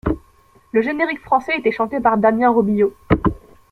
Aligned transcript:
Le 0.71 0.81
générique 0.81 1.19
français 1.21 1.53
était 1.59 1.69
chanté 1.71 1.99
par 1.99 2.17
Damien 2.17 2.49
Robillot. 2.49 2.95